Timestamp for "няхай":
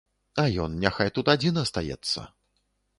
0.87-1.13